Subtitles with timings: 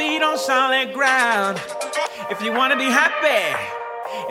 [0.00, 1.60] feet on solid ground.
[2.30, 3.44] If you wanna be happy,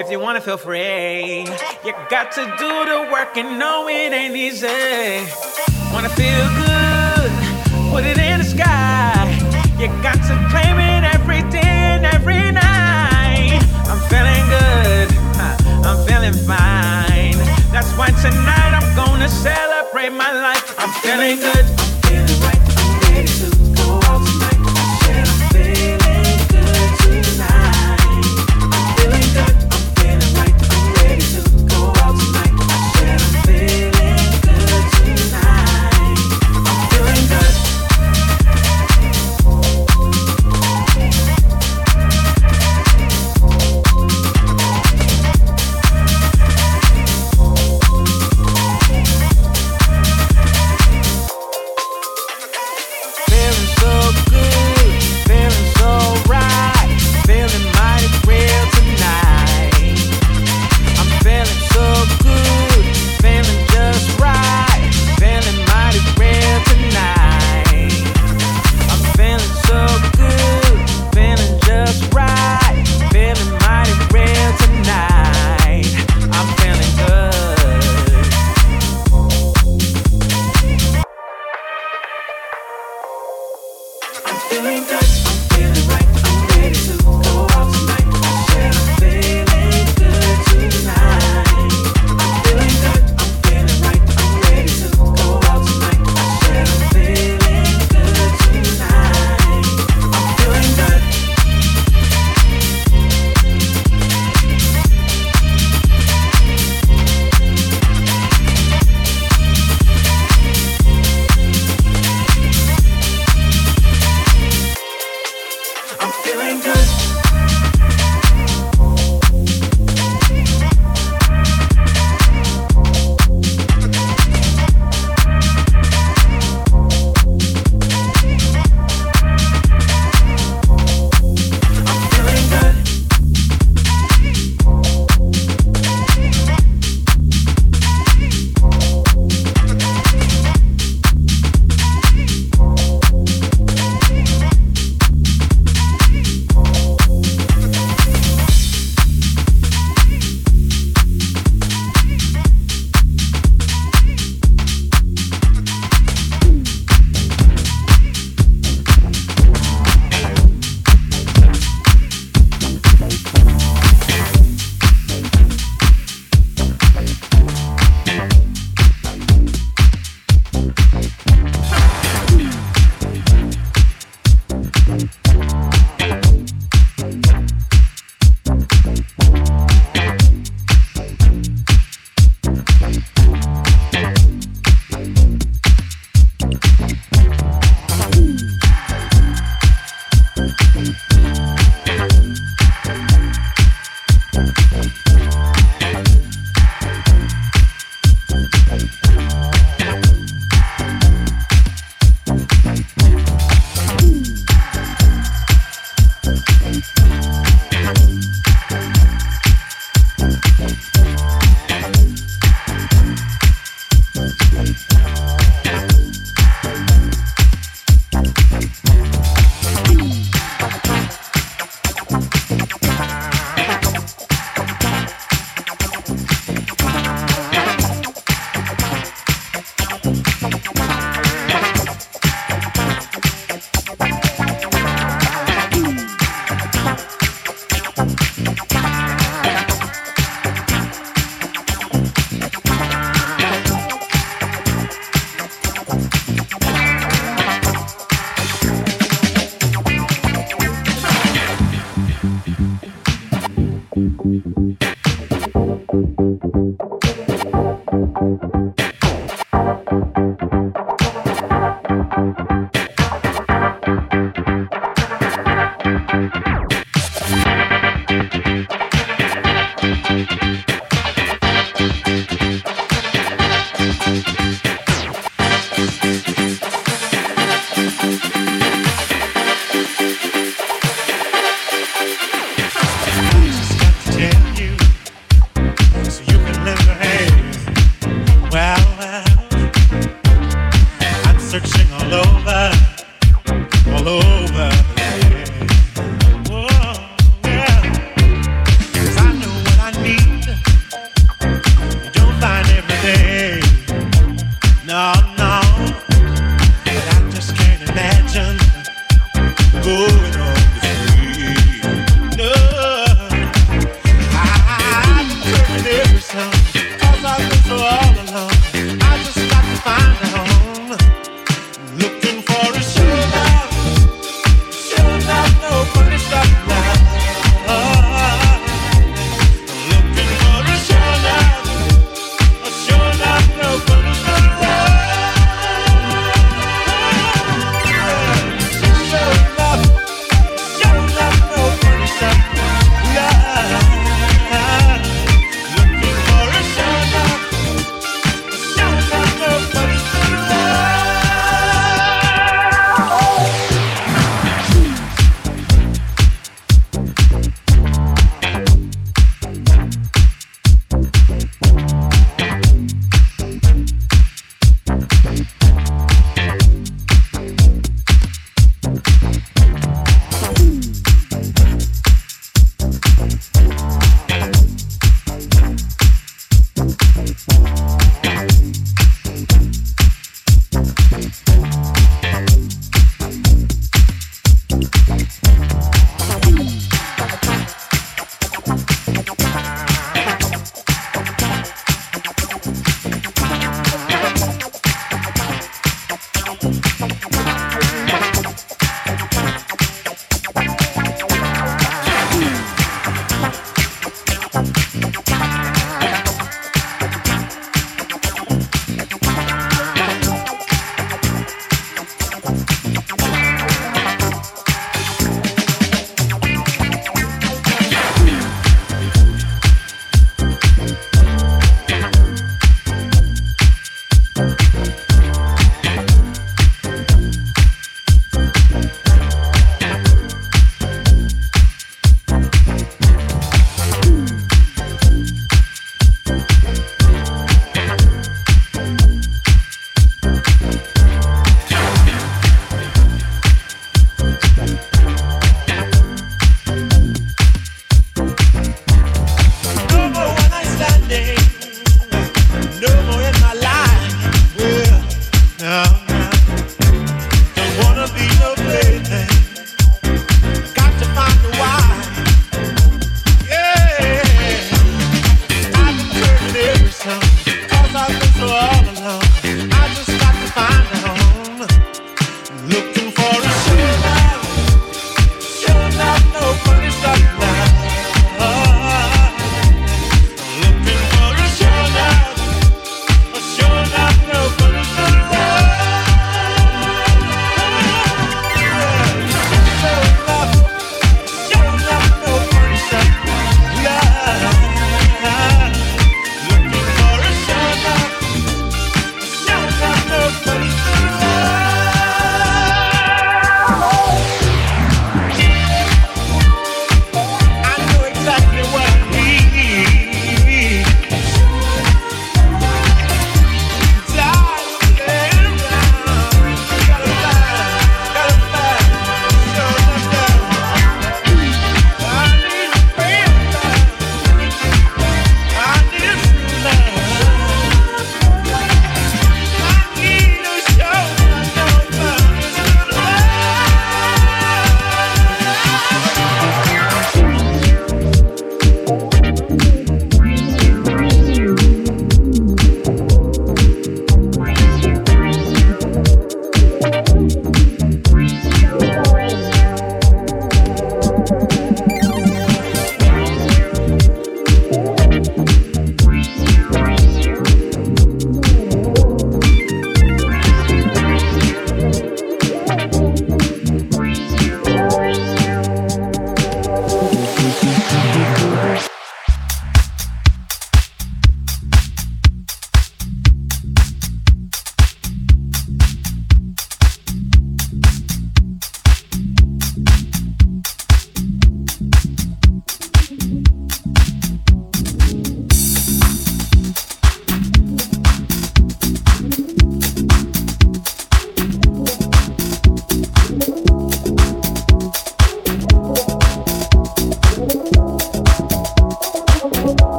[0.00, 1.44] if you wanna feel free,
[1.84, 5.28] you got to do the work and know it ain't easy.
[5.92, 7.30] Wanna feel good,
[7.92, 9.28] put it in the sky.
[9.78, 13.60] You got to claim it every day and every night.
[13.90, 15.08] I'm feeling good,
[15.88, 17.36] I'm feeling fine.
[17.74, 20.66] That's why tonight I'm gonna celebrate my life.
[20.80, 21.66] I'm feeling good,